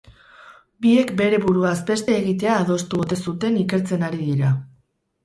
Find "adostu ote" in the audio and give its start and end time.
2.63-3.19